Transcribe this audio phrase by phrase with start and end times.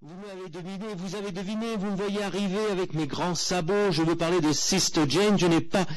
[0.00, 3.90] Vous m'avez deviné, vous avez deviné, vous me voyez arriver avec mes grands sabots.
[3.90, 5.36] Je veux parler de Sister Jane.
[5.36, 5.88] Je n'ai pas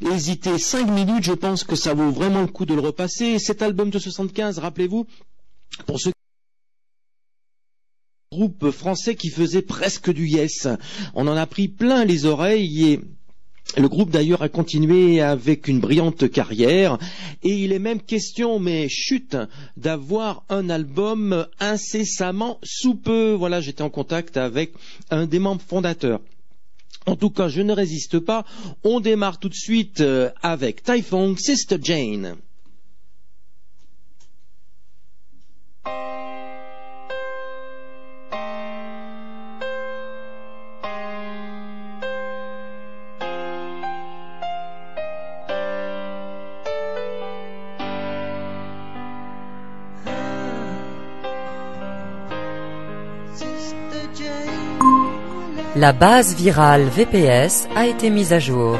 [0.00, 1.22] hésité cinq minutes.
[1.22, 3.38] Je pense que ça vaut vraiment le coup de le repasser.
[3.38, 5.06] Cet album de 75, rappelez-vous,
[5.86, 6.10] pour ceux
[8.32, 10.66] groupe français qui faisait presque du yes.
[11.14, 13.00] On en a pris plein les oreilles et
[13.76, 16.98] le groupe d'ailleurs a continué avec une brillante carrière
[17.42, 19.36] et il est même question, mais chute,
[19.76, 23.32] d'avoir un album incessamment sous peu.
[23.32, 24.72] Voilà, j'étais en contact avec
[25.10, 26.20] un des membres fondateurs.
[27.06, 28.44] En tout cas, je ne résiste pas.
[28.82, 32.36] On démarre tout de suite euh, avec Typhon Sister Jane.
[55.86, 58.76] La base virale VPS a été mise à jour.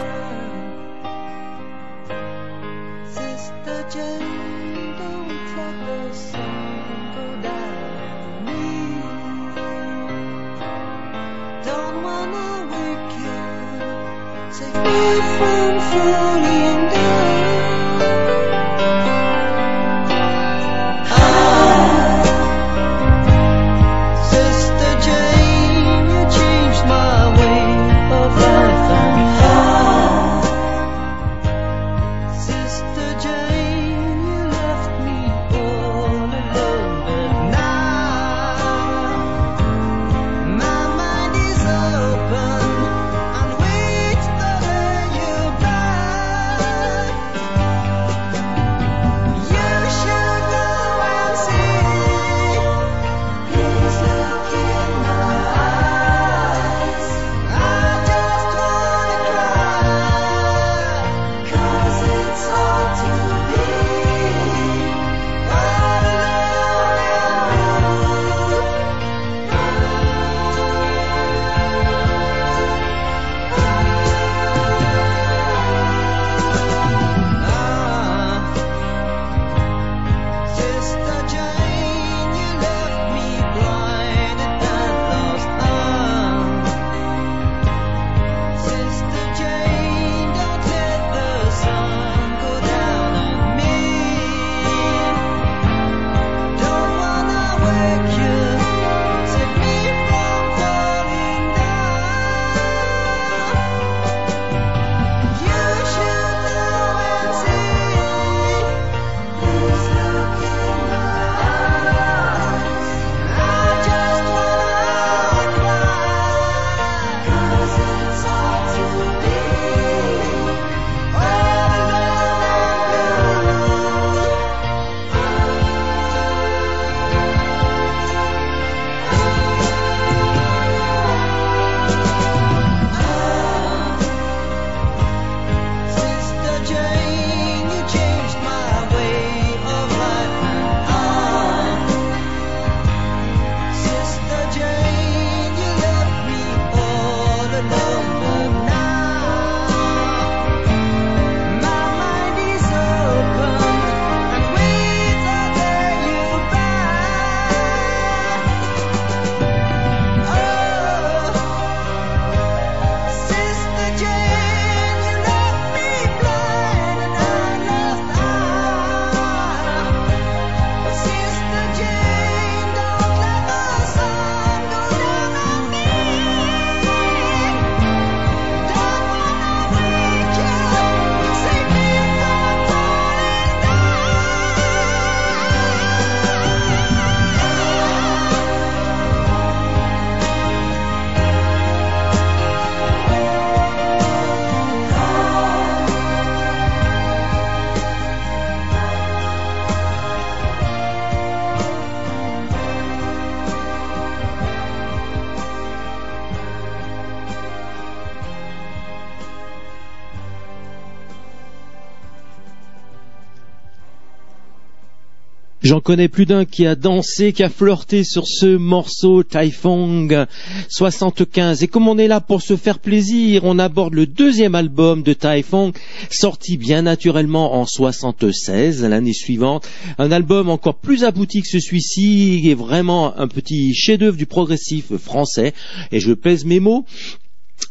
[215.67, 220.27] J'en connais plus d'un qui a dansé, qui a flirté sur ce morceau Taifong
[220.69, 221.65] 75.
[221.65, 225.13] Et comme on est là pour se faire plaisir, on aborde le deuxième album de
[225.13, 225.73] Taifong,
[226.09, 229.69] sorti bien naturellement en 76, l'année suivante.
[229.99, 235.53] Un album encore plus abouti que celui-ci, est vraiment un petit chef-d'œuvre du progressif français.
[235.91, 236.85] Et je pèse mes mots.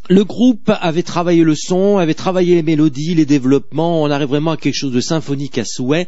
[0.07, 4.51] Le groupe avait travaillé le son, avait travaillé les mélodies, les développements, on arrive vraiment
[4.51, 6.07] à quelque chose de symphonique à souhait.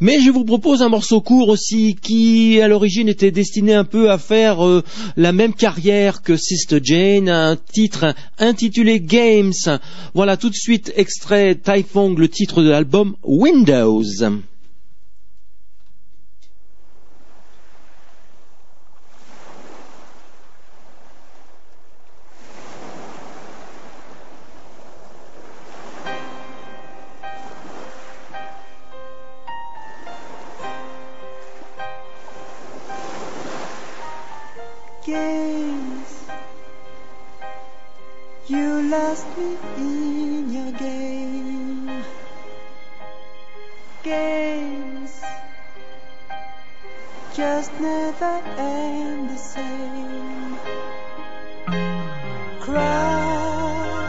[0.00, 4.10] Mais je vous propose un morceau court aussi qui, à l'origine, était destiné un peu
[4.10, 4.84] à faire euh,
[5.16, 9.54] la même carrière que Sister Jane, un titre intitulé Games.
[10.12, 14.04] Voilà tout de suite extrait Typhong, le titre de l'album Windows.
[38.88, 42.04] lost me in your game.
[44.02, 45.20] Games
[47.34, 50.56] just never end the same.
[52.60, 54.04] Cry,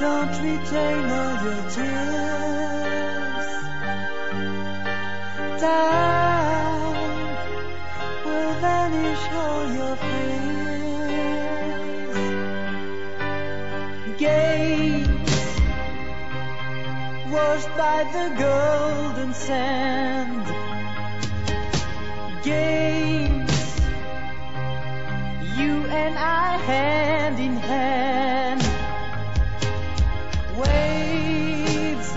[0.00, 3.50] don't retain all your tears.
[5.60, 6.96] Time
[8.24, 10.29] will vanish all your fears.
[14.20, 15.60] gates
[17.32, 20.46] washed by the golden sand.
[22.44, 23.80] Games
[25.58, 28.62] you and I hand in hand.
[30.60, 32.10] Waves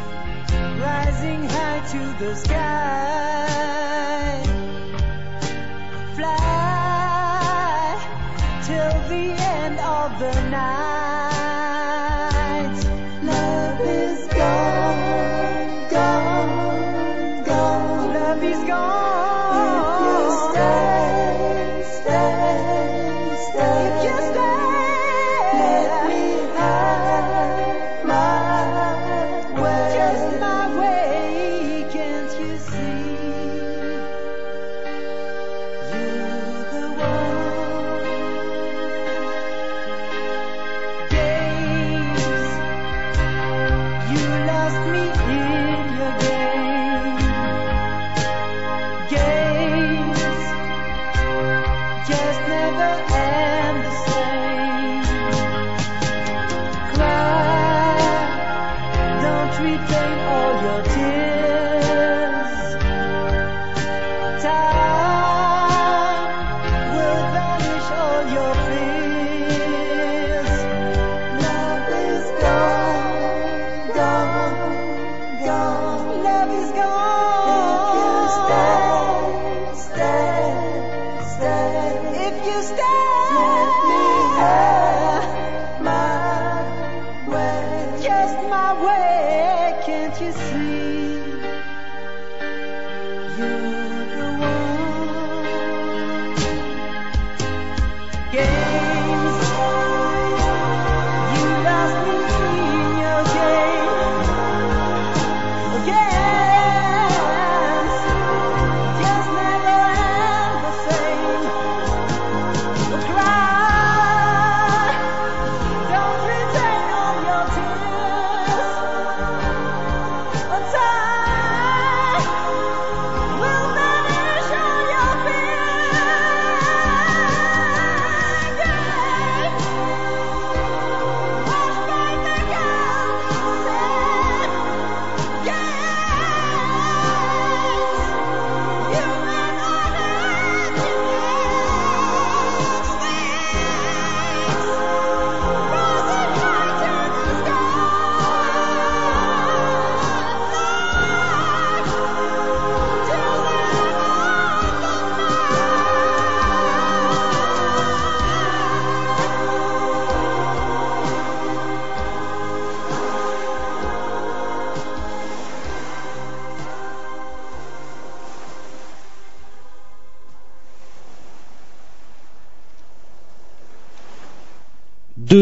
[0.85, 3.23] rising high to the sky.
[6.15, 7.95] Fly
[8.67, 11.32] till the end of the night.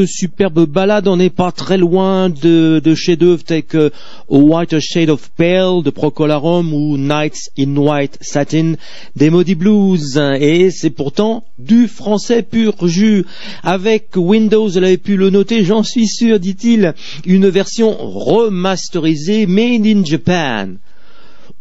[0.02, 1.08] Deux superbes ballades.
[1.08, 3.92] On n'est pas très loin de, de chefs-d'œuvre tels que
[4.32, 8.74] A White Shade of Pale de Procolarum ou Nights in White Satin
[9.16, 10.20] des Maudits Blues.
[10.40, 13.26] Et c'est pourtant du français pur jus.
[13.62, 16.96] Avec Windows, vous avez pu le noter, j'en suis sûr, dit-il,
[17.28, 20.78] une version remasterisée made in Japan.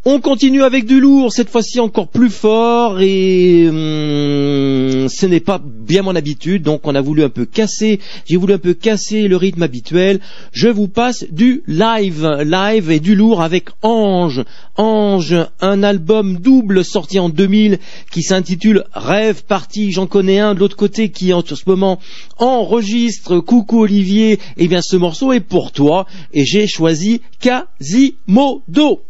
[0.06, 5.60] On continue avec du lourd, cette fois-ci encore plus fort, et hum, ce n'est pas
[5.62, 9.28] bien mon habitude, donc on a voulu un peu casser, j'ai voulu un peu casser
[9.28, 10.20] le rythme habituel.
[10.52, 14.42] Je vous passe du live, live et du lourd avec Ange.
[14.78, 17.78] Ange, un album double sorti en 2000
[18.10, 19.92] qui s'intitule Rêve Parti.
[19.92, 21.98] J'en connais un de l'autre côté qui en ce moment
[22.38, 24.38] enregistre Coucou Olivier.
[24.56, 29.02] Eh bien ce morceau est pour toi et j'ai choisi Quasimodo.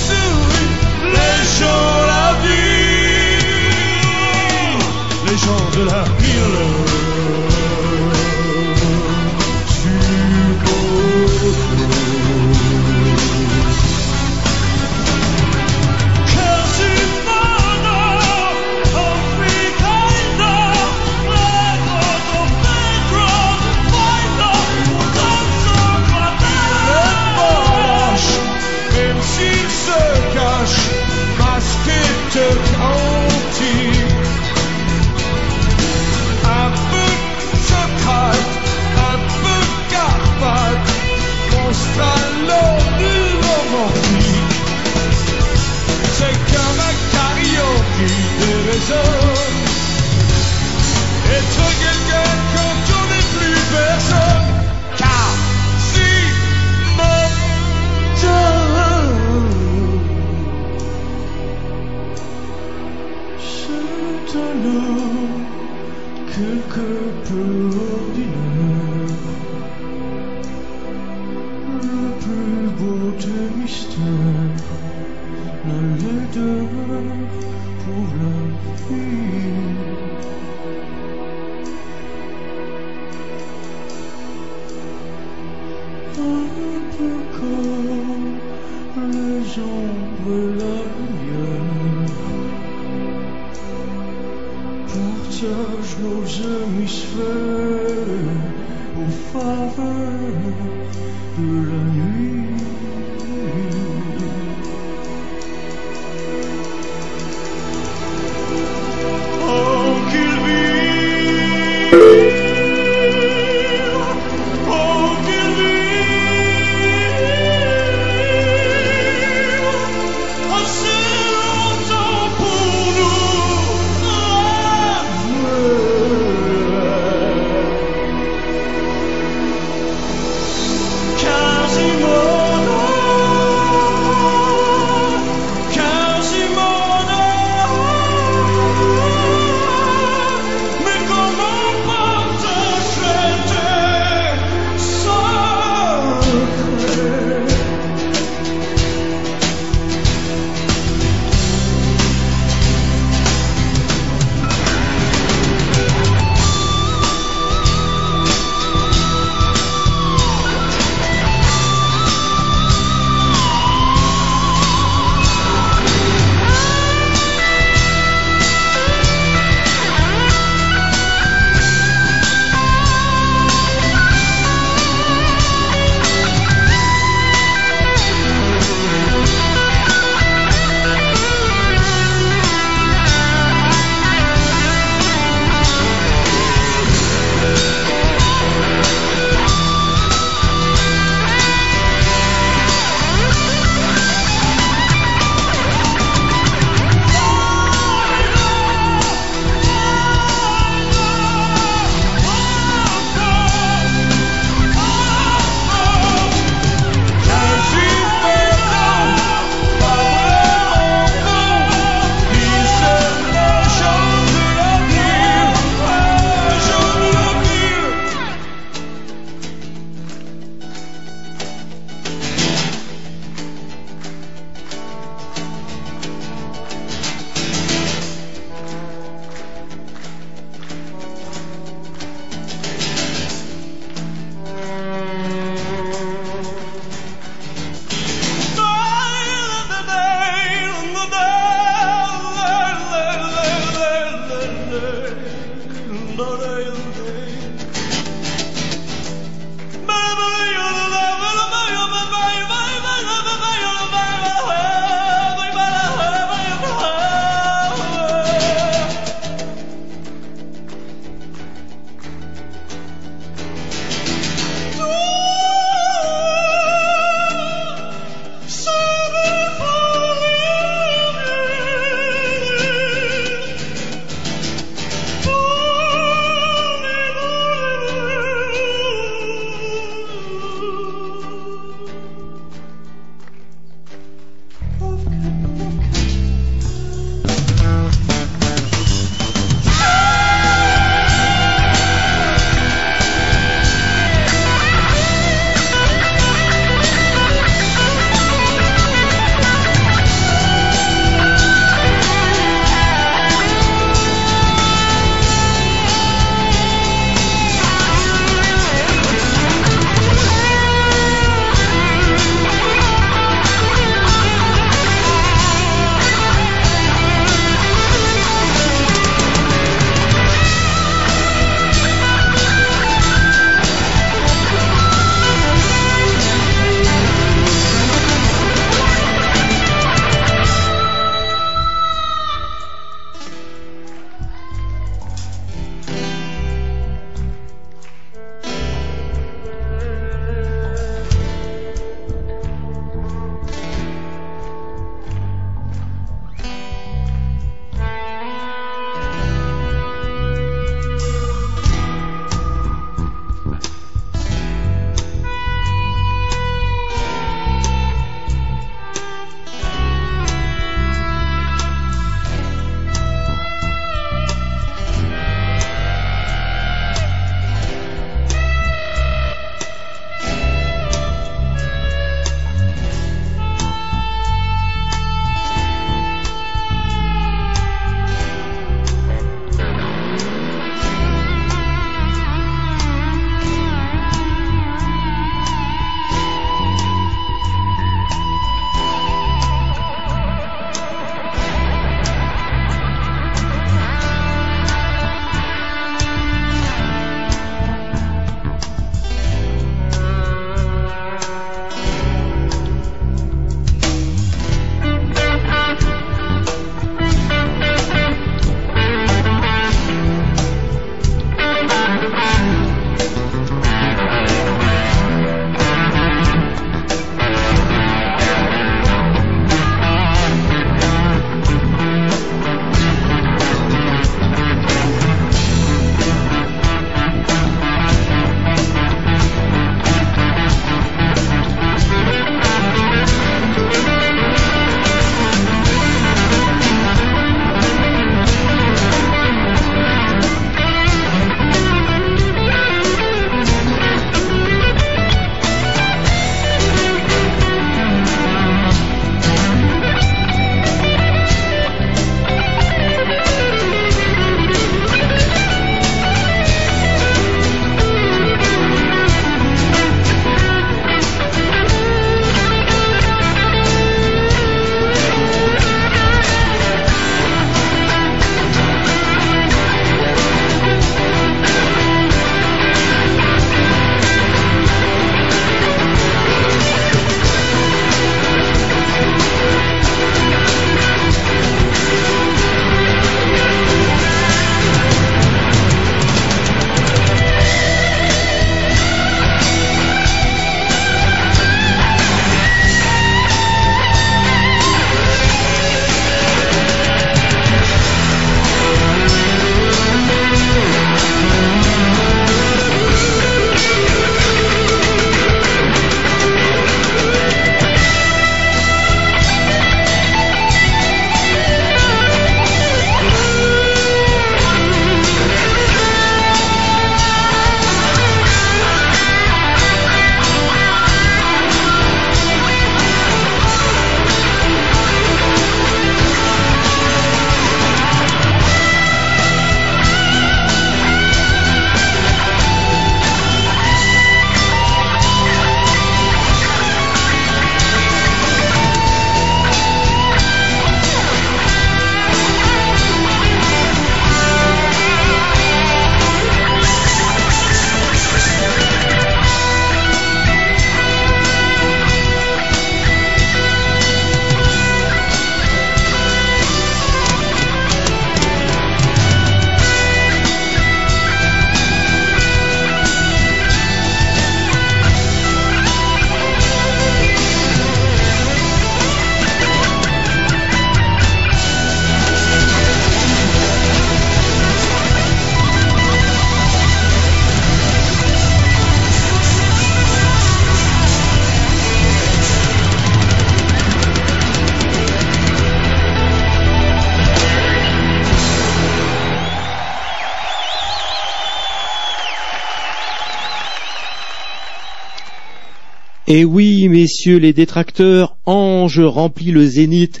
[596.12, 600.00] Et oui, messieurs les détracteurs, Ange remplit le zénith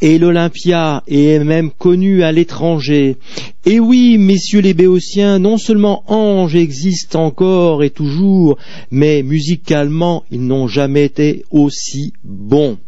[0.00, 3.18] et l'Olympia est même connu à l'étranger.
[3.64, 8.58] Et oui, messieurs les béotiens, non seulement Ange existe encore et toujours,
[8.90, 12.78] mais musicalement, ils n'ont jamais été aussi bons.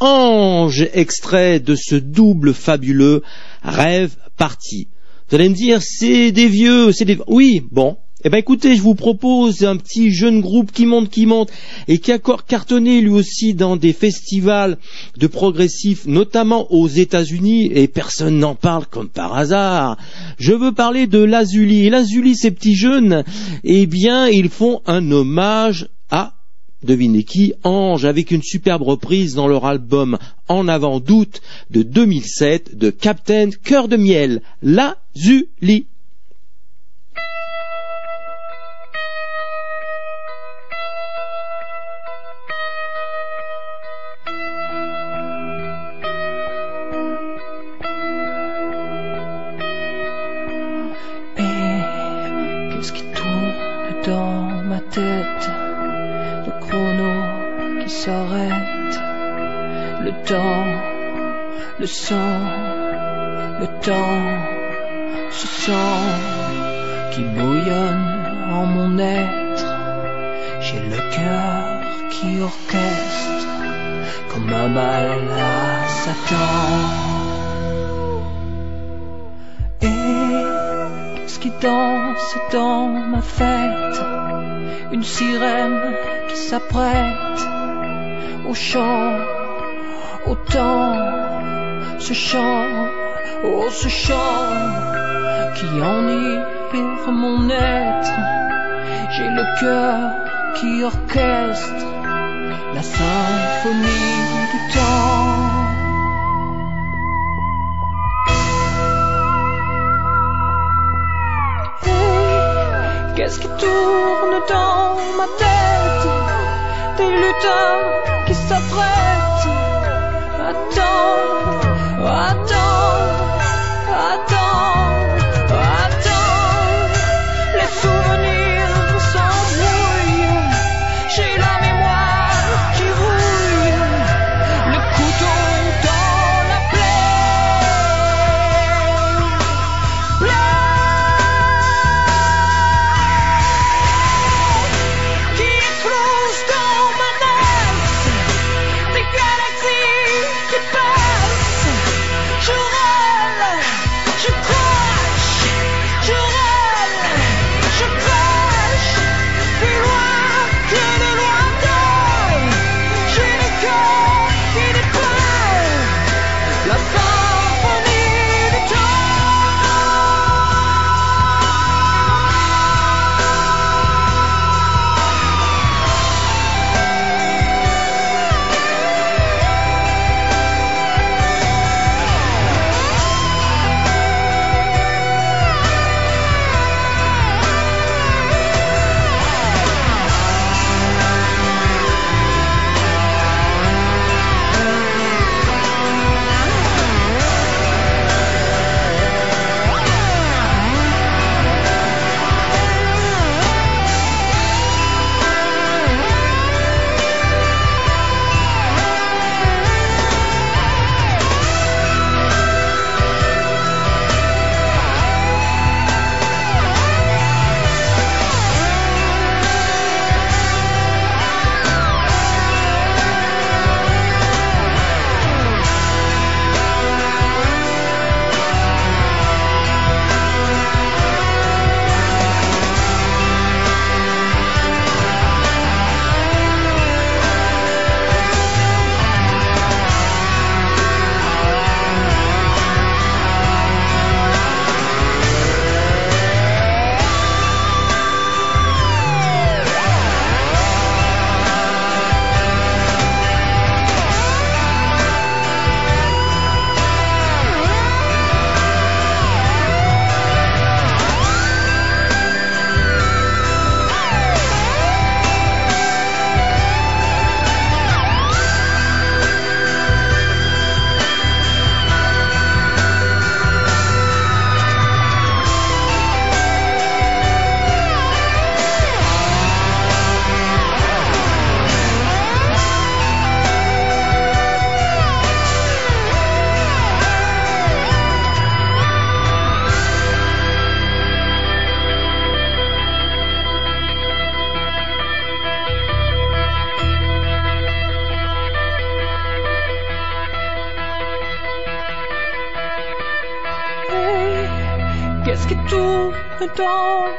[0.00, 3.22] Ange, extrait de ce double fabuleux
[3.62, 4.88] rêve parti.
[5.28, 7.18] Vous allez me dire, c'est des vieux, c'est des...
[7.26, 11.24] Oui, bon, eh ben écoutez, je vous propose un petit jeune groupe qui monte, qui
[11.24, 11.52] monte,
[11.86, 14.76] et qui a cartonné lui aussi dans des festivals
[15.16, 19.98] de progressifs, notamment aux États-Unis, et personne n'en parle comme par hasard.
[20.36, 21.86] Je veux parler de Lazuli.
[21.86, 23.22] Et Lazuli, ces petits jeunes,
[23.62, 26.34] eh bien, ils font un hommage à
[26.82, 30.16] Devinez qui Ange avec une superbe reprise dans leur album
[30.48, 35.86] En avant d'août de 2007 de Captain Cœur de Miel, Lazuli.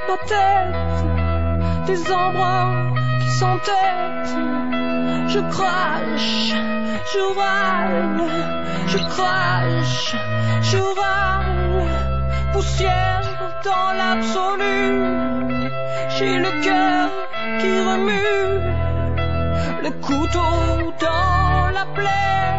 [0.09, 4.37] Ma tête Des embruns qui s'entêtent.
[5.33, 6.53] Je crache,
[7.13, 8.21] je râle,
[8.87, 10.15] je crache,
[10.71, 11.87] je râle.
[12.53, 13.21] Poussière
[13.63, 14.81] dans l'absolu.
[16.15, 17.09] J'ai le cœur
[17.59, 18.49] qui remue.
[19.85, 20.55] Le couteau
[21.05, 22.55] dans la plaie.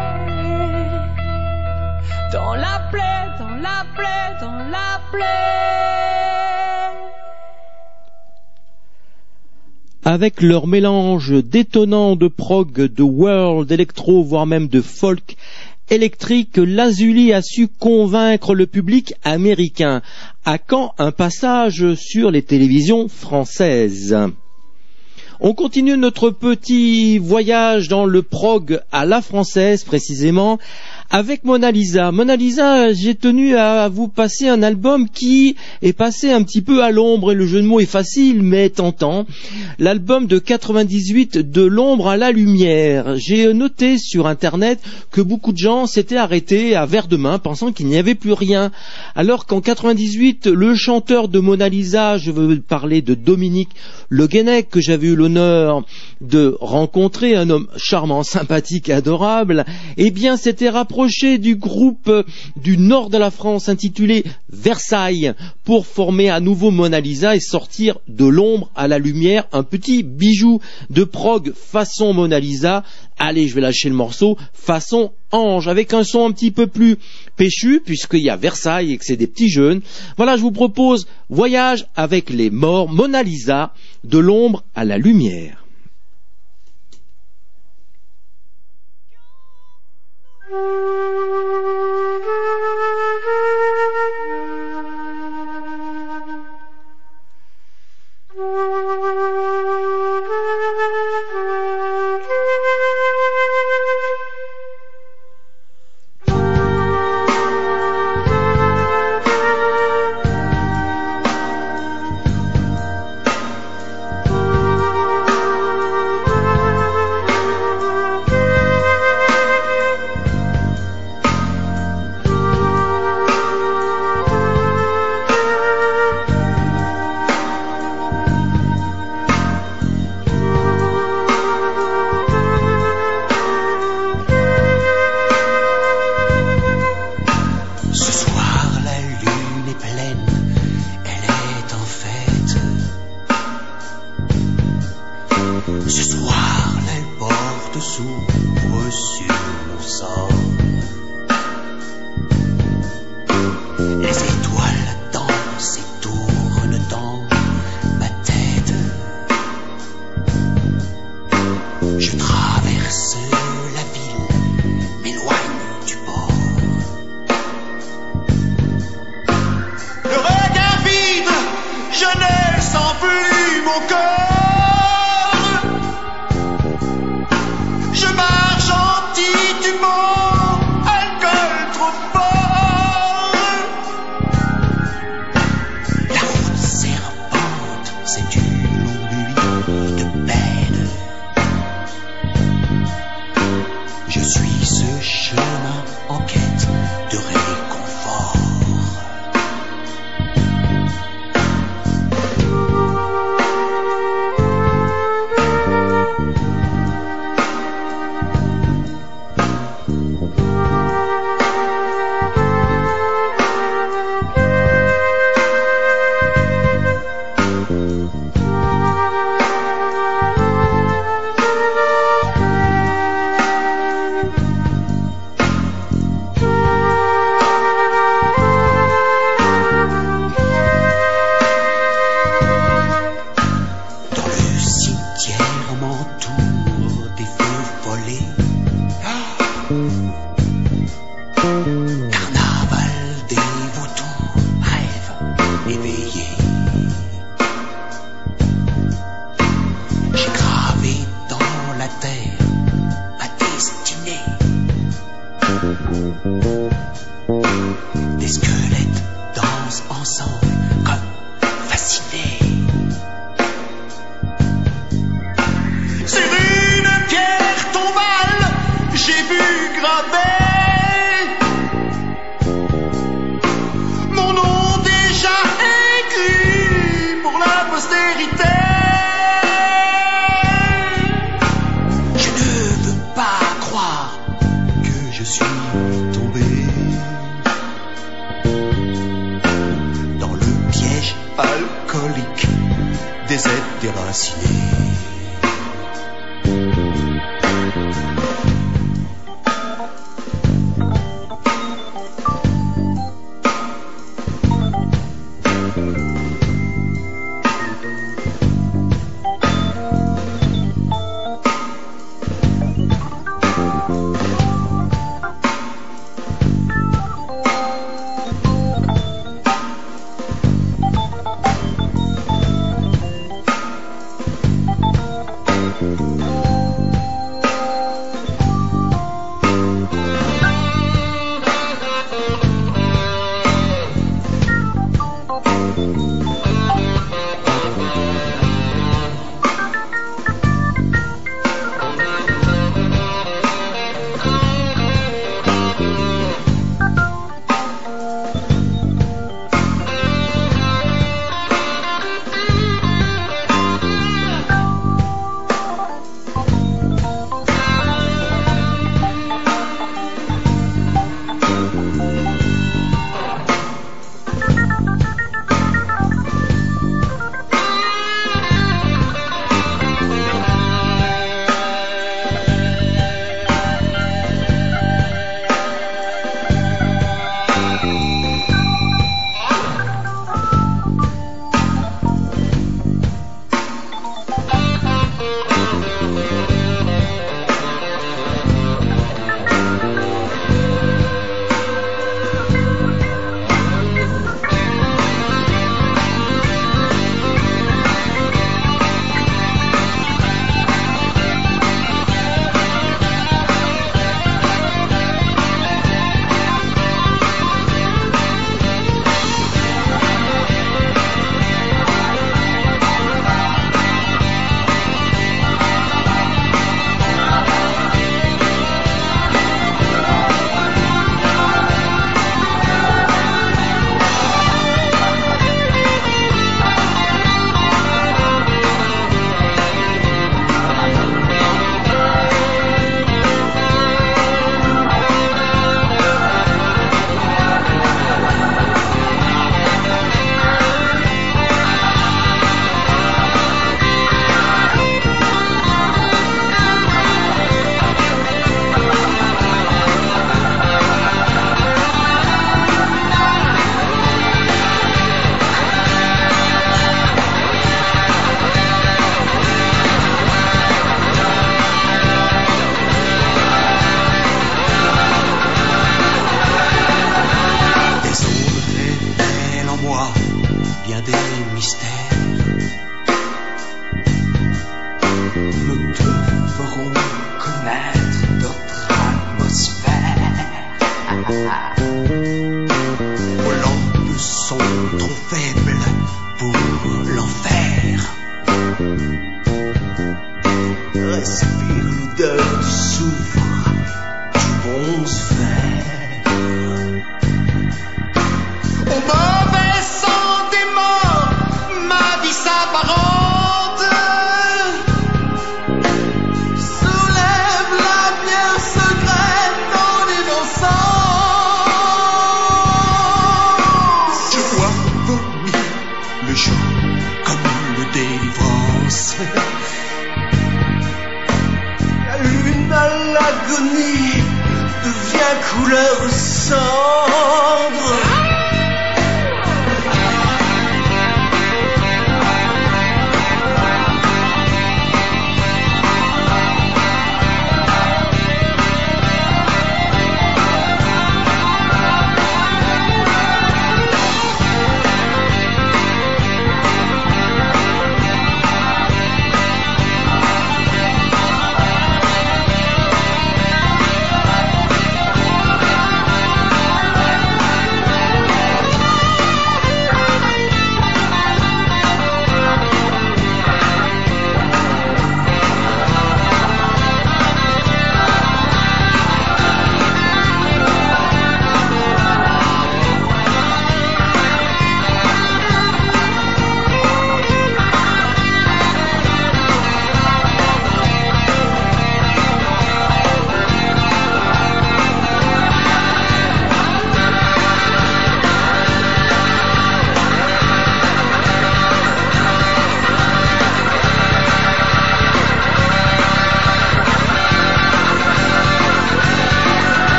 [2.31, 5.80] Dans la plaie, dans la plaie, dans la plaie.
[10.03, 15.35] Avec leur mélange détonnant de prog, de world, d'électro, voire même de folk
[15.89, 20.01] électrique, Lazuli a su convaincre le public américain.
[20.45, 24.17] À quand un passage sur les télévisions françaises?
[25.43, 30.59] On continue notre petit voyage dans le prog à la française précisément
[31.11, 32.13] avec Mona Lisa.
[32.13, 36.83] Mona Lisa, j'ai tenu à vous passer un album qui est passé un petit peu
[36.83, 39.25] à l'ombre et le jeu de mots est facile mais tentant.
[39.77, 43.17] L'album de 98 de l'ombre à la lumière.
[43.17, 44.79] J'ai noté sur internet
[45.11, 48.33] que beaucoup de gens s'étaient arrêtés à verre de main pensant qu'il n'y avait plus
[48.33, 48.71] rien.
[49.13, 53.71] Alors qu'en 98, le chanteur de Mona Lisa, je veux parler de Dominique
[54.07, 55.83] Le Guenec que j'avais eu l'honneur
[56.21, 59.65] de rencontrer, un homme charmant, sympathique, adorable,
[59.97, 62.23] eh bien s'était rapproché du groupe euh,
[62.55, 65.33] du nord de la France intitulé Versailles
[65.63, 70.03] pour former à nouveau Mona Lisa et sortir de l'ombre à la lumière un petit
[70.03, 70.59] bijou
[70.91, 72.83] de prog façon Mona Lisa.
[73.17, 76.97] Allez, je vais lâcher le morceau façon ange avec un son un petit peu plus
[77.35, 79.81] péchu puisqu'il y a Versailles et que c'est des petits jeunes.
[80.17, 85.60] Voilà, je vous propose Voyage avec les morts Mona Lisa de l'ombre à la lumière.
[90.51, 90.57] Ce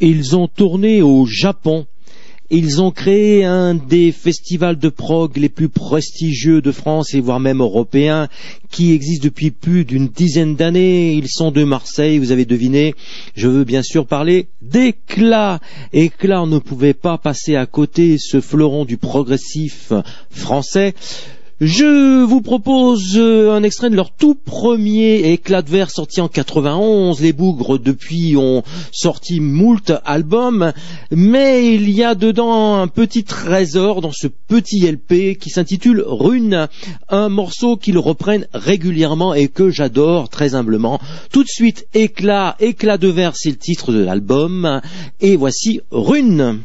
[0.00, 1.86] Ils ont tourné au Japon.
[2.52, 7.38] Ils ont créé un des festivals de prog les plus prestigieux de France et voire
[7.38, 8.28] même européens
[8.70, 11.12] qui existe depuis plus d'une dizaine d'années.
[11.12, 12.94] Ils sont de Marseille, vous avez deviné.
[13.36, 15.60] Je veux bien sûr parler d'Éclat.
[15.92, 19.92] Éclat, ne pouvait pas passer à côté ce fleuron du progressif
[20.30, 20.94] français.
[21.60, 26.28] Je vous propose euh, un extrait de leur tout premier éclat de verre sorti en
[26.28, 27.20] 91.
[27.20, 30.72] Les bougres depuis ont sorti moult albums,
[31.10, 36.68] mais il y a dedans un petit trésor dans ce petit LP qui s'intitule Rune,
[37.10, 40.98] un morceau qu'ils reprennent régulièrement et que j'adore très humblement.
[41.30, 44.80] Tout de suite, éclat, éclat de verre, c'est le titre de l'album,
[45.20, 46.62] et voici Rune.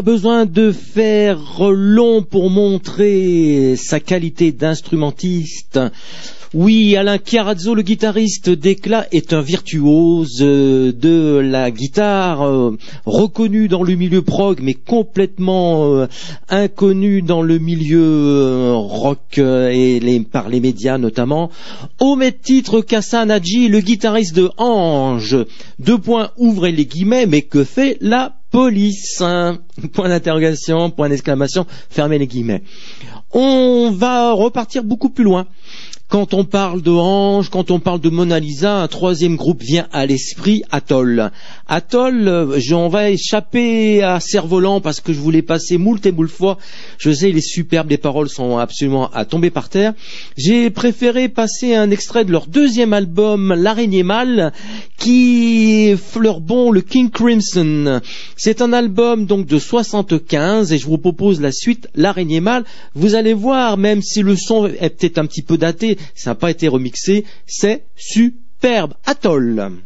[0.00, 5.78] Pas besoin de faire long pour montrer sa qualité d'instrumentiste.
[6.54, 13.68] Oui, Alain Chiarazzo, le guitariste d'Éclat, est un virtuose euh, de la guitare, euh, reconnu
[13.68, 16.06] dans le milieu prog, mais complètement euh,
[16.48, 20.00] inconnu dans le milieu rock et
[20.32, 21.50] par les médias notamment.
[22.00, 25.36] Au même titre qu'Hassan Hadji, le guitariste de Ange.
[25.78, 29.58] Deux points, ouvrez les guillemets, mais que fait la police hein
[29.92, 32.62] Point d'interrogation, point d'exclamation, fermez les guillemets.
[33.32, 35.46] On va repartir beaucoup plus loin.
[36.10, 39.86] Quand on parle de Ange, quand on parle de Mona Lisa, un troisième groupe vient
[39.92, 41.30] à l'esprit, Atoll.
[41.68, 46.28] Atoll, euh, on va échapper à Cerf-Volant parce que je voulais passer moult et moult
[46.28, 46.58] fois.
[46.98, 49.92] Je sais, il est superbe, les paroles sont absolument à tomber par terre.
[50.36, 54.52] J'ai préféré passer un extrait de leur deuxième album, L'araignée mâle,
[55.00, 58.00] qui fleure bon le King Crimson.
[58.36, 62.64] C'est un album donc de 75 et je vous propose la suite, L'araignée mâle.
[62.94, 66.34] Vous allez voir, même si le son est peut-être un petit peu daté, ça n'a
[66.36, 68.94] pas été remixé, c'est superbe.
[69.06, 69.80] Atoll.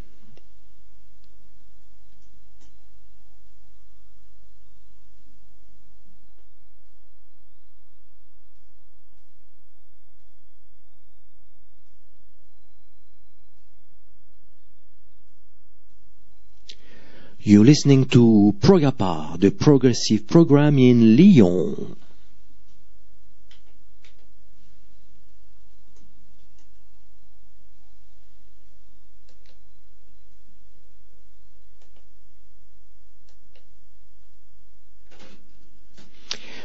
[17.47, 21.95] You're listening to Progapar, the progressive program in Lyon.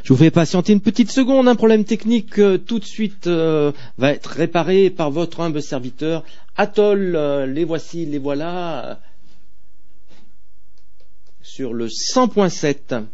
[0.02, 3.72] Je vous fais patienter une petite seconde, un problème technique euh, tout de suite euh,
[3.98, 6.24] va être réparé par votre humble serviteur.
[6.56, 8.98] Atoll, euh, les voici, les voilà
[11.42, 13.04] sur le 100.7.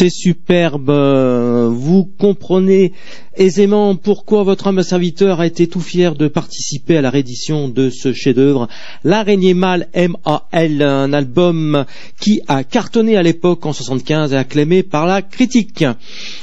[0.00, 0.88] C'est superbe.
[0.88, 2.94] Euh, Vous comprenez
[3.40, 7.88] aisément pourquoi votre humble serviteur a été tout fier de participer à la réédition de
[7.88, 8.68] ce chef-d'œuvre,
[9.02, 11.86] L'araignée mâle M.A.L., un album
[12.20, 15.84] qui a cartonné à l'époque en 75 et acclamé par la critique.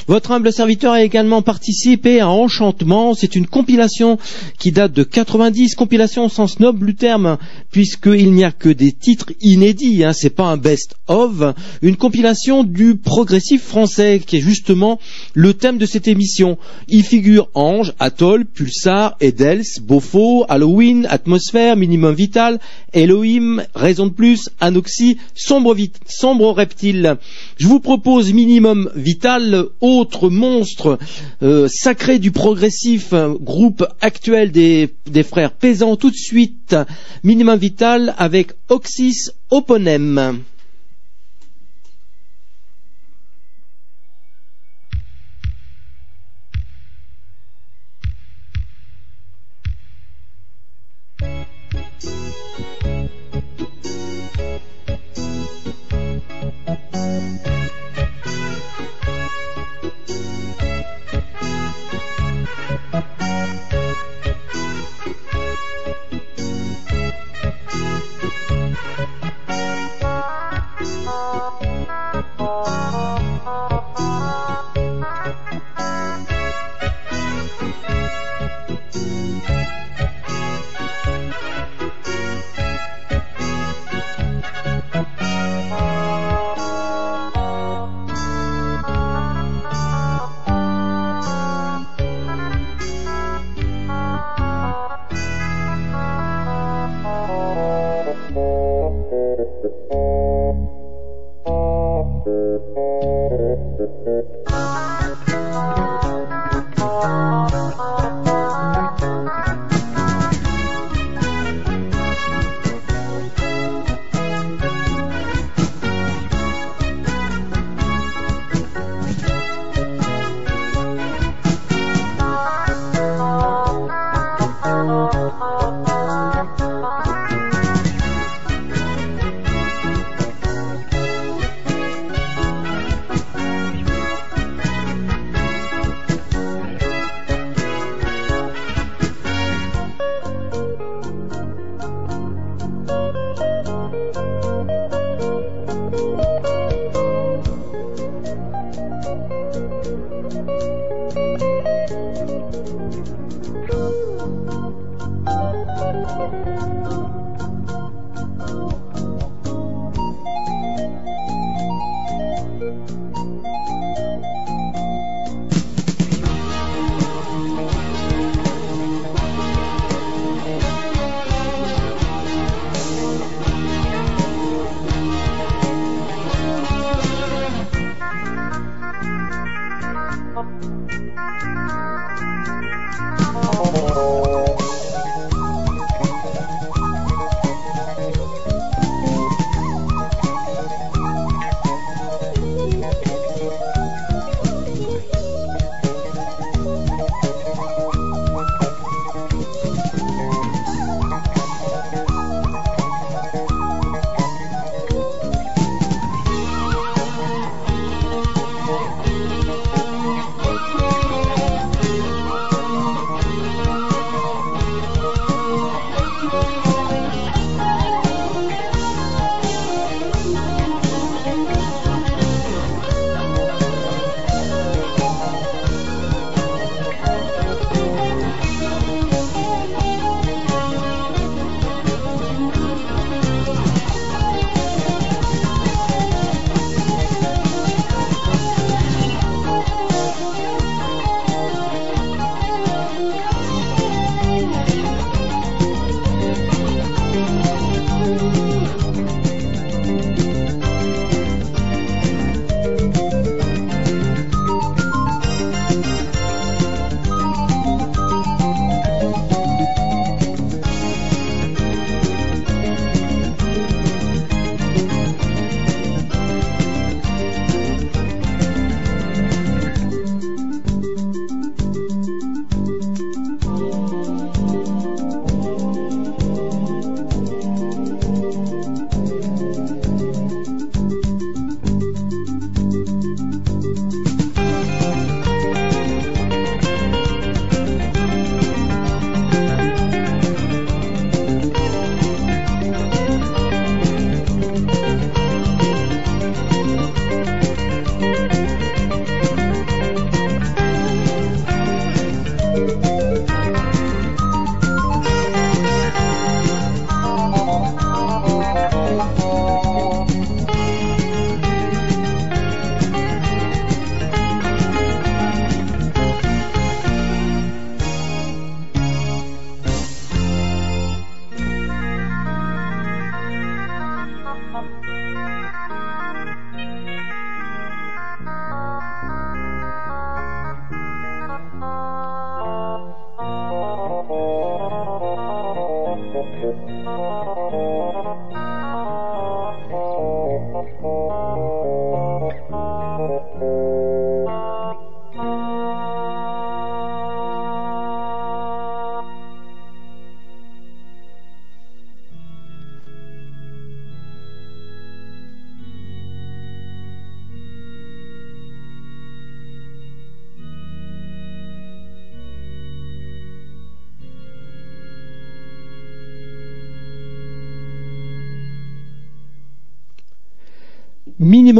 [0.08, 3.14] Votre humble serviteur a également participé à Enchantement.
[3.14, 4.18] C'est une compilation
[4.58, 7.38] qui date de 90, compilation au sens noble du terme,
[7.70, 10.04] puisqu'il n'y a que des titres inédits.
[10.04, 11.54] Hein, c'est pas un best-of,
[11.84, 15.00] une compilation du progressif français, qui est justement
[15.36, 16.58] le thème de cette émission.
[16.90, 22.60] Y figurent Ange, Atoll, Pulsar, Edels, Beaufort, Halloween, Atmosphère, Minimum Vital,
[22.94, 25.76] Elohim, Raison de Plus, Anoxie, Sombre,
[26.08, 27.18] Sombre Reptile.
[27.58, 30.98] Je vous propose Minimum Vital, autre monstre
[31.44, 34.90] euh, sacré du progressif, groupe actuel des,
[35.24, 35.96] frères Pesant.
[35.96, 36.76] Tout de suite,
[37.24, 40.44] Minimum Vital avec Oxys Oponem.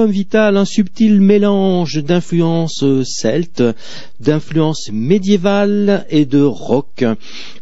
[0.06, 3.64] Vital, un subtil mélange d'influences celtes,
[4.20, 7.04] d'influences médiévales et de rock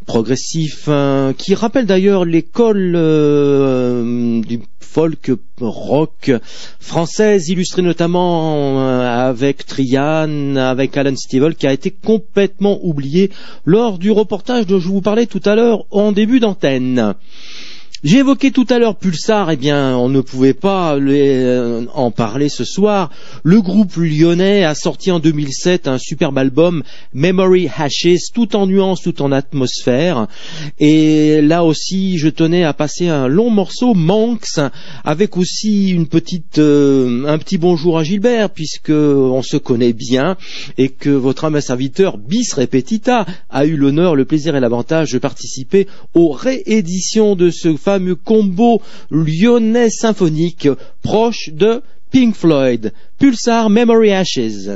[0.05, 6.31] progressif, euh, qui rappelle d'ailleurs l'école euh, du folk rock
[6.79, 13.31] française, illustrée notamment euh, avec Trian, avec Alan Stivell, qui a été complètement oublié
[13.65, 17.15] lors du reportage dont je vous parlais tout à l'heure en début d'antenne.
[18.05, 22.49] J'ai évoqué tout à l'heure Pulsar, eh bien, on ne pouvait pas euh, en parler
[22.49, 23.09] ce soir.
[23.41, 26.83] Le groupe lyonnais a sorti en 2007 un superbe album,
[27.15, 30.27] Memory Hashes, tout en nuances, tout en atmosphère.
[30.77, 34.59] Et là aussi, je tenais à passer un long morceau, Manx,
[35.03, 40.37] avec aussi une petite, euh, un petit bonjour à Gilbert, puisque on se connaît bien
[40.77, 45.17] et que votre âme serviteur bis repetita a eu l'honneur, le plaisir et l'avantage de
[45.17, 50.67] participer aux rééditions de ce fameux combo lyonnais symphonique
[51.01, 51.81] proche de
[52.11, 54.69] Pink Floyd, Pulsar Memory Ashes.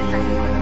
[0.00, 0.57] Thank you.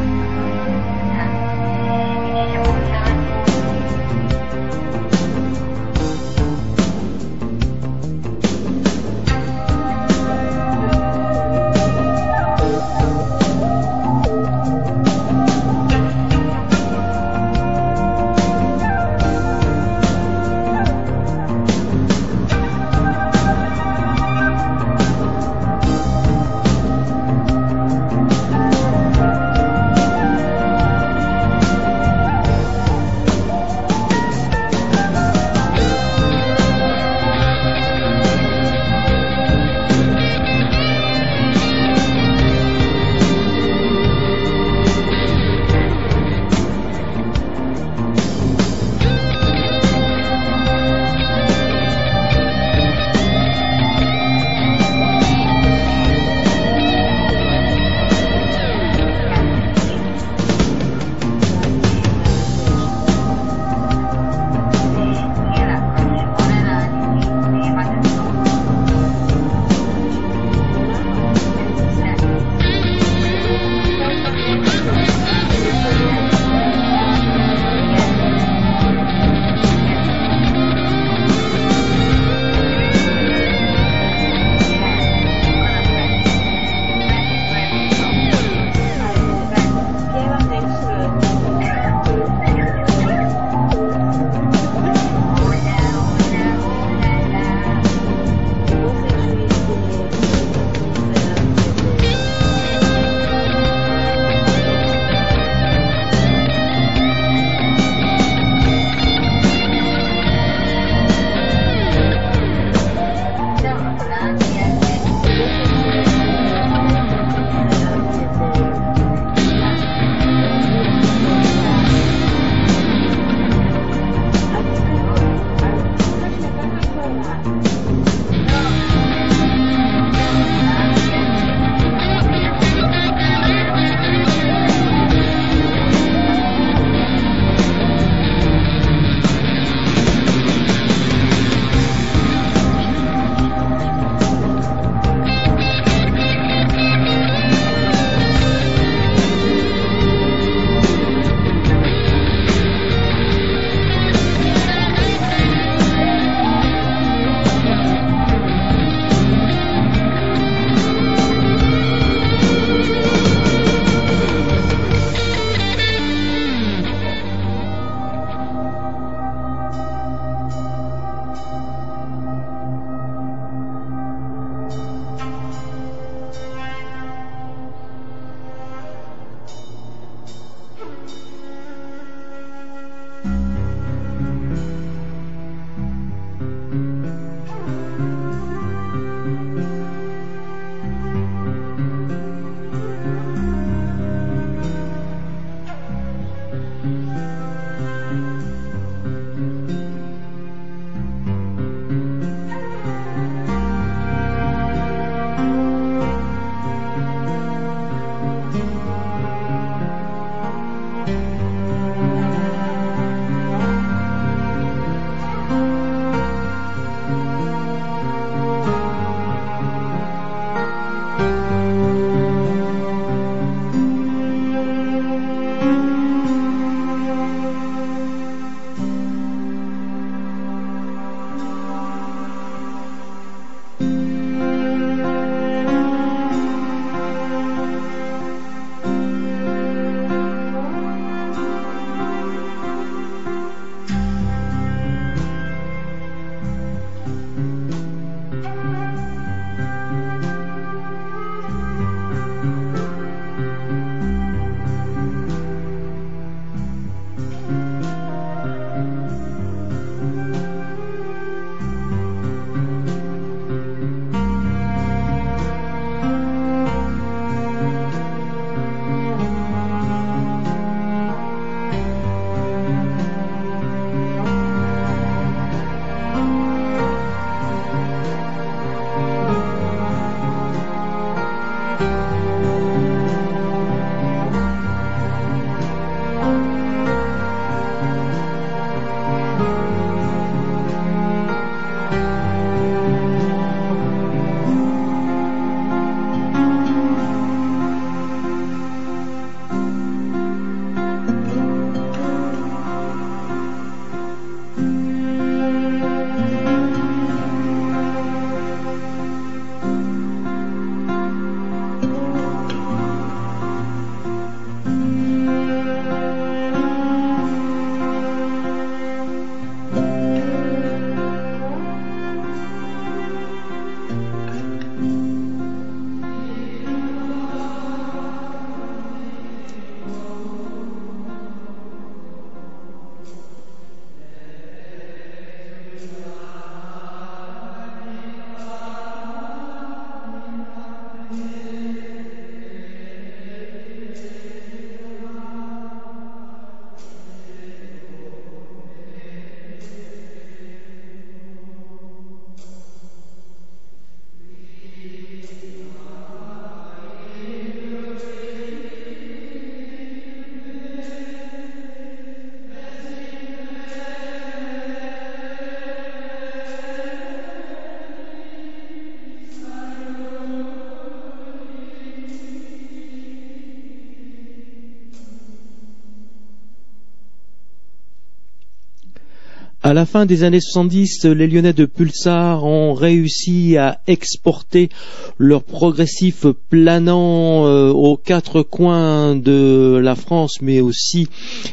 [379.77, 384.70] La fin des années 70, les Lyonnais de Pulsar ont réussi à exporter
[385.19, 391.09] leur progressif planant euh, aux quatre coins de la France, mais aussi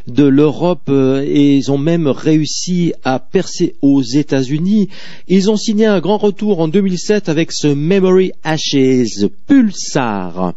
[0.08, 4.88] de l'Europe, euh, et ils ont même réussi à percer aux États-Unis.
[5.28, 10.54] Ils ont signé un grand retour en 2007 avec ce Memory Ashes Pulsar.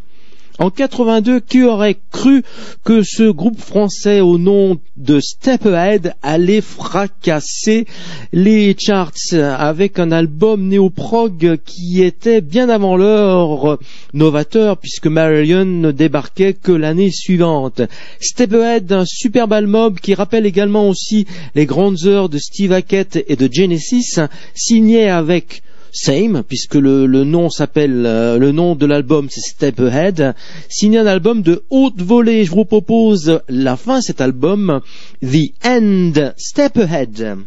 [0.58, 2.42] En 82, qui aurait cru
[2.82, 7.86] que ce groupe français au nom de Step Ahead allait fracasser
[8.32, 13.78] les charts avec un album néo-prog qui était bien avant l'heure
[14.14, 17.82] novateur puisque Marillion ne débarquait que l'année suivante.
[18.20, 23.22] Step Ahead, un superbe album qui rappelle également aussi les grandes heures de Steve Hackett
[23.28, 24.20] et de Genesis,
[24.54, 25.62] signé avec
[25.98, 30.34] Same, puisque le, nom s'appelle, euh, le nom de l'album c'est Step Ahead,
[30.68, 32.44] signé un album de haute volée.
[32.44, 34.82] Je vous propose la fin de cet album,
[35.22, 37.38] The End, Step Ahead.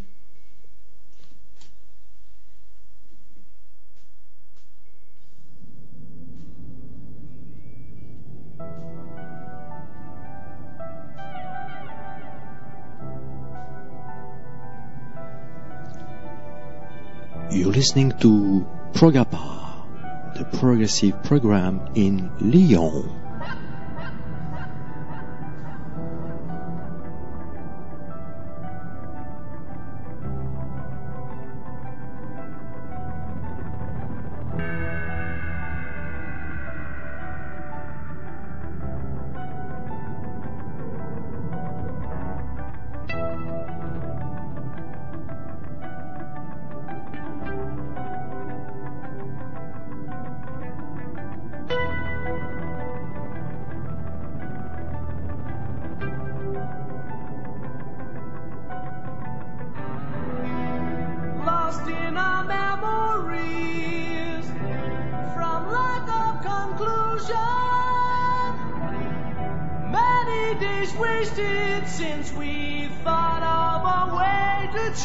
[17.52, 18.64] You're listening to
[18.94, 23.29] Progapa, the progressive program in Lyon.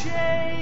[0.03, 0.54] Change.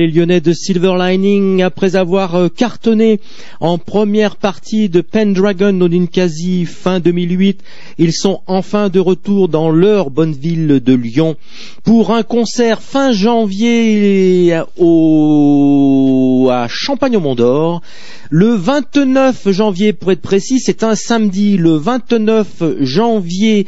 [0.00, 3.20] Les Lyonnais de Silver Lining, après avoir euh, cartonné
[3.60, 7.60] en première partie de Pendragon au Ninkasi fin 2008,
[7.98, 11.36] ils sont enfin de retour dans leur bonne ville de Lyon
[11.84, 17.82] pour un concert fin janvier au, à Champagne au Mont d'Or.
[18.30, 21.58] Le 29 janvier, pour être précis, c'est un samedi.
[21.58, 22.46] Le 29
[22.80, 23.66] janvier,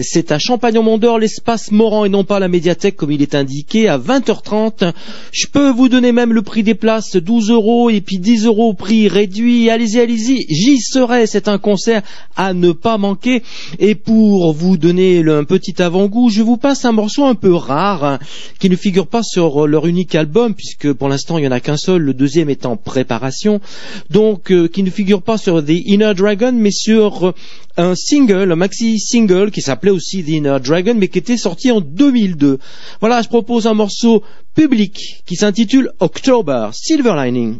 [0.00, 3.88] c'est à Champagne-au-Mont d'Or, l'espace Morand et non pas la médiathèque comme il est indiqué,
[3.88, 4.92] à 20h30.
[5.32, 8.74] Je peux vous donner même le prix des places, 12 euros et puis 10 euros
[8.74, 9.70] prix réduit.
[9.70, 11.26] Allez-y, allez-y, j'y serai.
[11.26, 12.02] C'est un concert
[12.36, 13.42] à ne pas manquer.
[13.78, 18.04] Et pour vous donner un petit avant-goût, je vous passe un morceau un peu rare
[18.04, 18.18] hein,
[18.58, 21.60] qui ne figure pas sur leur unique album puisque pour l'instant il n'y en a
[21.60, 23.60] qu'un seul, le deuxième est en préparation
[24.10, 27.32] donc euh, qui ne figure pas sur The Inner Dragon, mais sur euh,
[27.76, 31.70] un single, un maxi single qui s'appelait aussi The Inner Dragon, mais qui était sorti
[31.70, 32.58] en 2002.
[33.00, 34.22] Voilà, je propose un morceau
[34.54, 37.58] public qui s'intitule October, Silver Lining.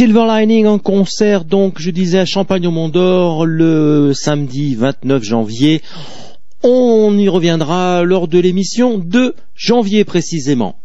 [0.00, 5.22] Silver Lining en concert, donc, je disais, à Champagne au Mont d'Or, le samedi 29
[5.22, 5.82] janvier.
[6.62, 10.76] On y reviendra lors de l'émission de janvier précisément.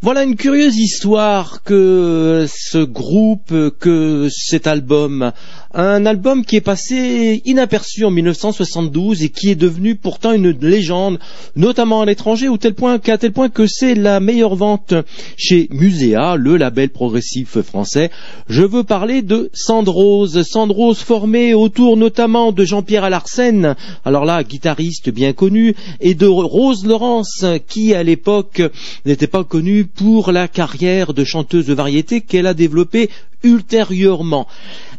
[0.00, 5.32] Voilà une curieuse histoire que ce groupe, que cet album,
[5.74, 11.18] un album qui est passé inaperçu en 1972 et qui est devenu pourtant une légende,
[11.56, 14.94] notamment à l'étranger, au tel point qu'à tel point que c'est la meilleure vente
[15.36, 18.10] chez Muséa, le label progressif français.
[18.48, 23.74] Je veux parler de Sandrose, Sandrose formé autour notamment de Jean-Pierre Alarsen,
[24.04, 28.62] alors là guitariste bien connu, et de Rose Laurence qui à l'époque
[29.06, 33.08] n'était pas connue pour la carrière de chanteuse de variété qu'elle a développée
[33.42, 34.46] ultérieurement.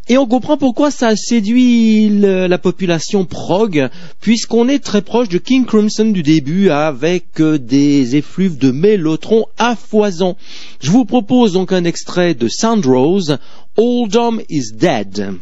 [0.08, 3.88] Et on comprend pourquoi ça a séduit la population prog,
[4.20, 9.46] puisqu'on est très proche de King Crimson du début avec euh, des effluves de mélotron
[9.56, 10.36] à foison.
[10.80, 13.38] Je vous propose donc un extrait de Sandrose,
[13.76, 15.34] Oldham is Dead.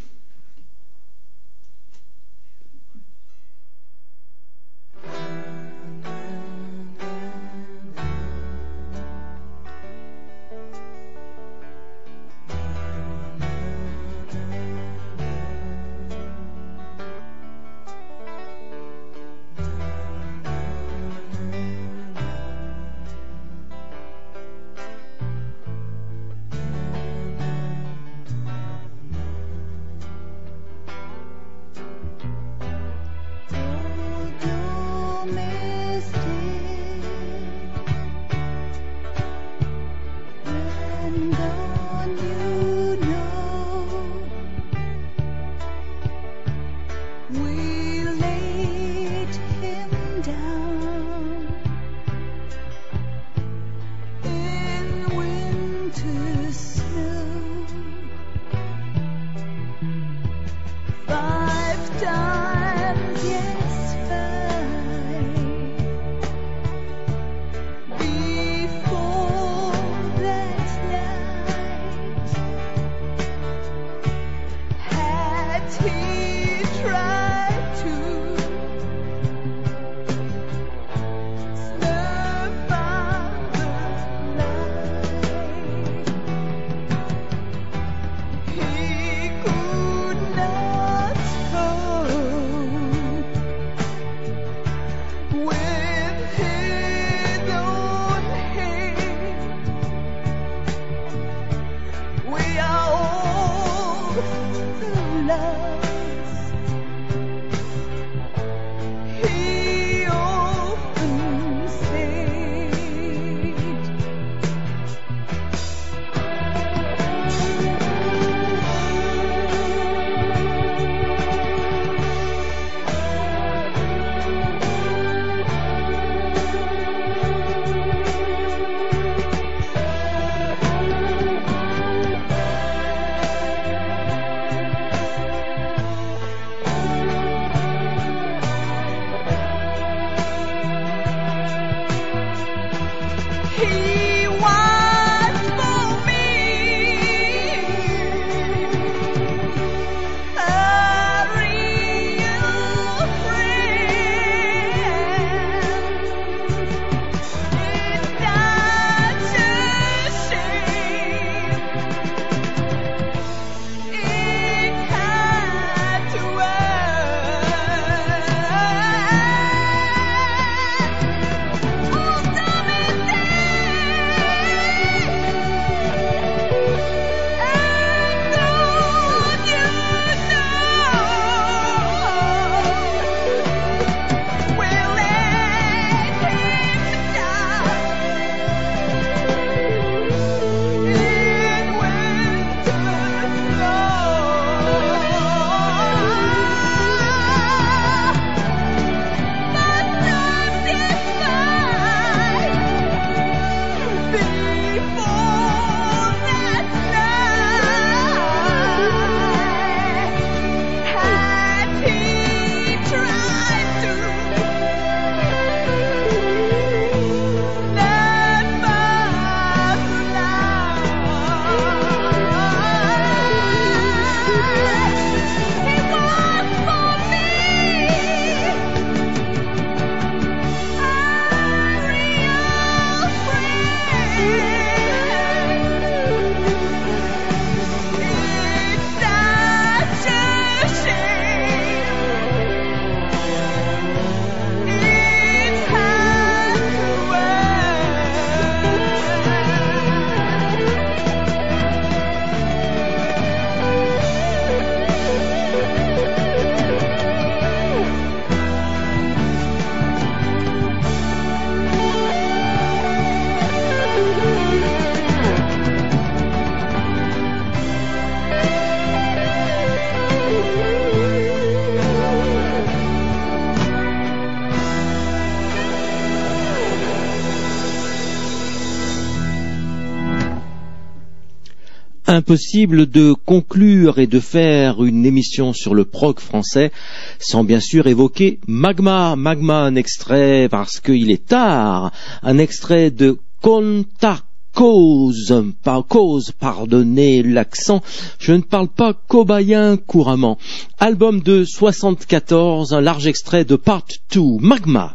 [282.33, 286.73] Impossible de conclure et de faire une émission sur le prog français
[287.19, 289.17] sans bien sûr évoquer Magma.
[289.17, 291.93] Magma, un extrait parce qu'il est tard,
[292.23, 297.83] un extrait de Contact cause, par cause, pardonnez l'accent,
[298.19, 300.39] je ne parle pas cobayen couramment.
[300.79, 303.85] Album de 74, un large extrait de Part
[304.15, 304.95] 2, Magma.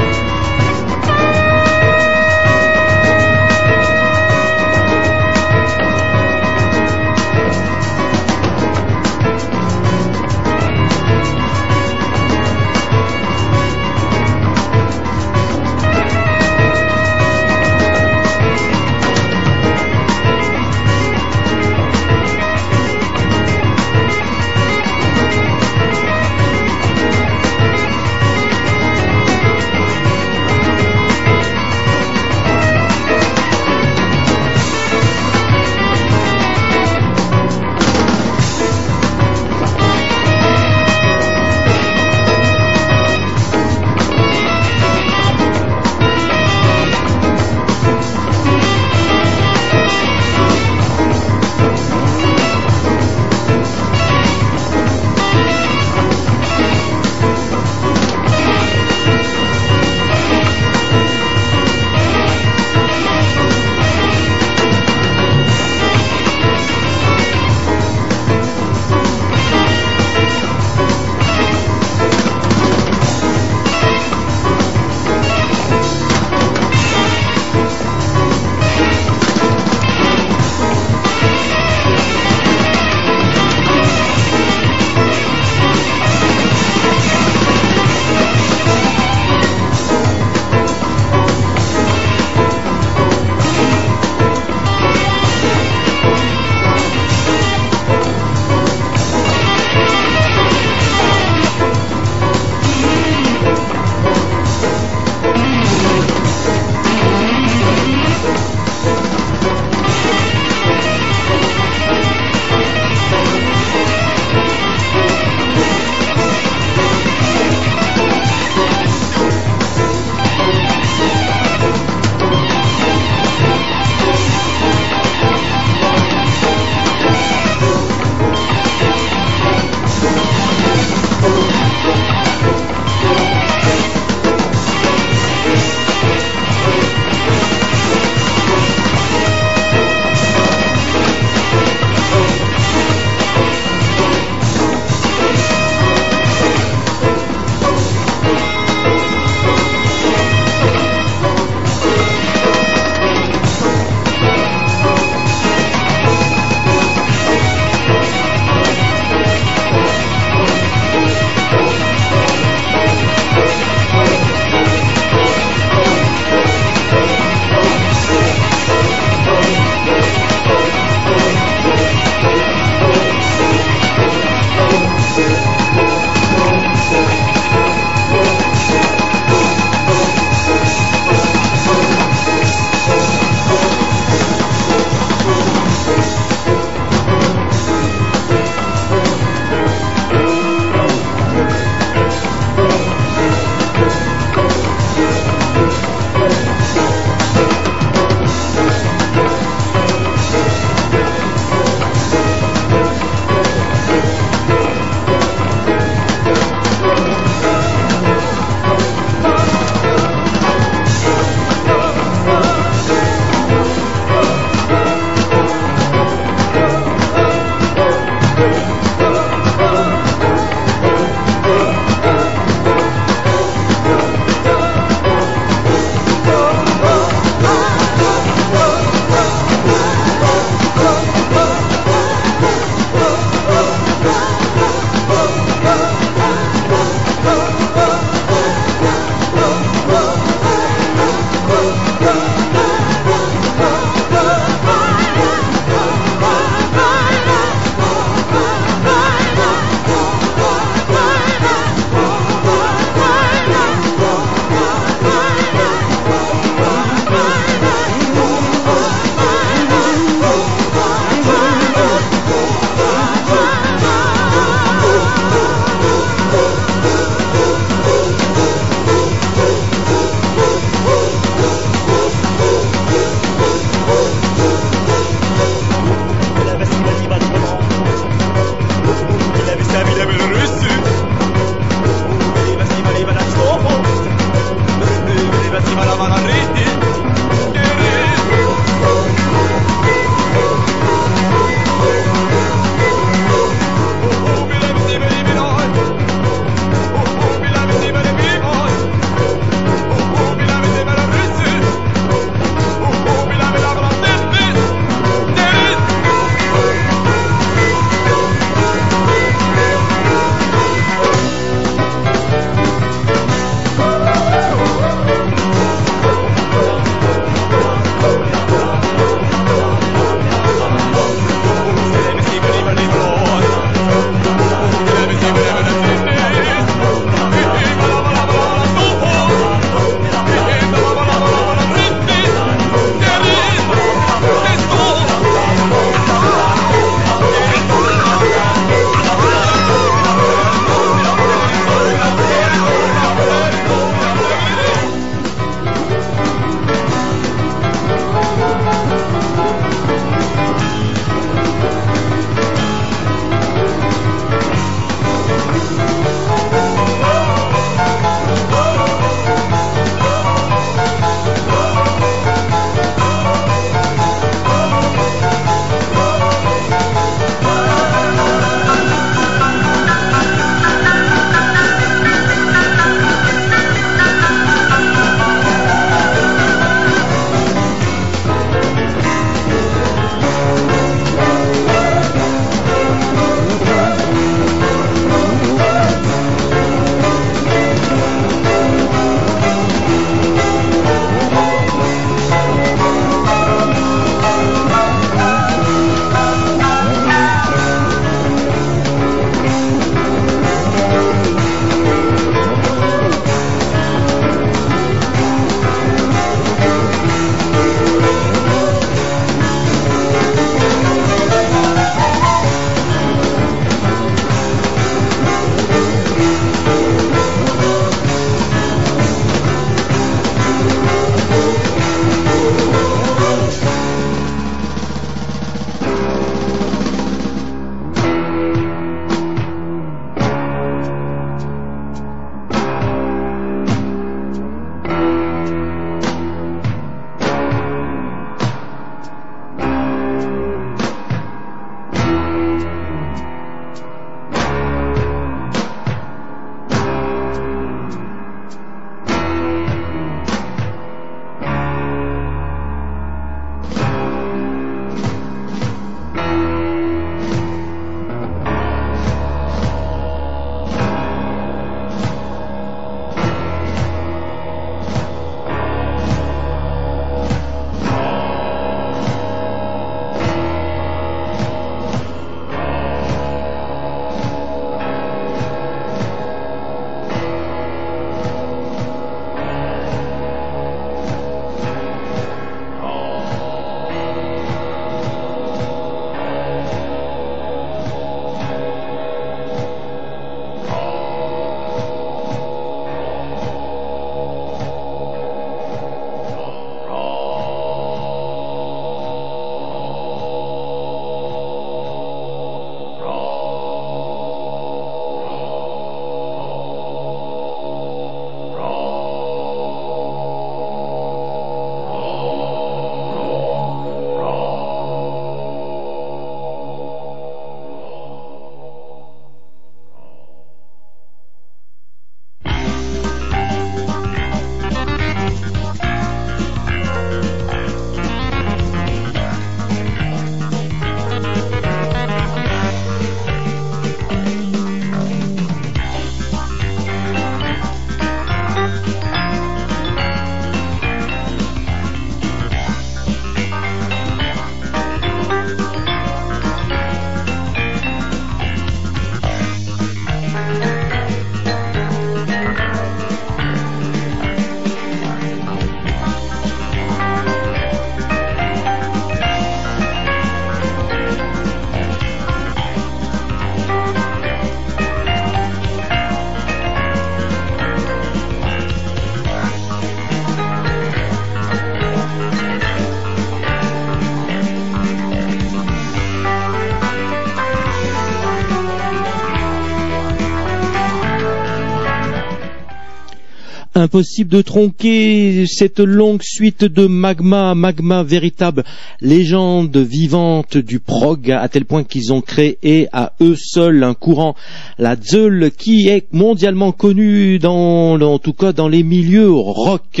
[583.90, 588.62] Impossible de tronquer cette longue suite de magma, magma véritable
[589.00, 594.36] légende vivante du prog, à tel point qu'ils ont créé à eux seuls un courant,
[594.78, 600.00] la Zeul, qui est mondialement connu dans, en tout cas dans les milieux rock.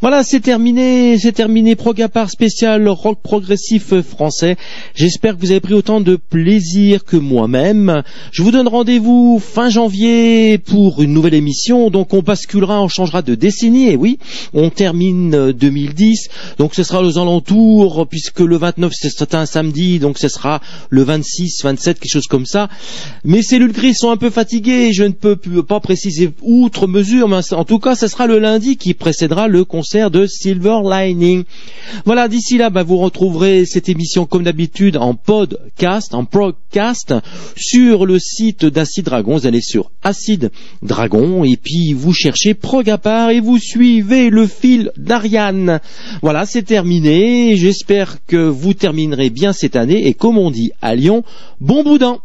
[0.00, 4.54] Voilà, c'est terminé, c'est terminé prog à part spécial rock progressif français.
[4.94, 8.04] J'espère que vous avez pris autant de plaisir que moi-même.
[8.30, 11.90] Je vous donne rendez-vous fin janvier pour une nouvelle émission.
[11.90, 13.88] Donc on basculera, on changera de décennie.
[13.88, 14.18] Et oui,
[14.52, 16.28] on termine 2010.
[16.58, 20.60] Donc ce sera aux alentours, puisque le 29 c'est un samedi, donc ce sera
[20.90, 22.68] le 26, 27, quelque chose comme ça.
[23.24, 24.92] Mes cellules grises sont un peu fatiguées.
[24.92, 28.76] Je ne peux pas préciser outre mesure, mais en tout cas, ce sera le lundi
[28.76, 31.44] qui précédera le concert de Silver Lining.
[32.04, 37.14] Voilà, d'ici là, bah, vous retrouverez cette émission comme d'habitude en podcast, en podcast,
[37.56, 39.36] sur le site d'Acid Dragon.
[39.36, 40.50] Vous allez sur Acid
[40.82, 42.54] Dragon et puis vous cherchez
[43.30, 45.80] Et vous suivez le fil d'Ariane.
[46.22, 47.54] Voilà, c'est terminé.
[47.56, 51.22] J'espère que vous terminerez bien cette année et comme on dit à Lyon,
[51.60, 52.18] bon boudin.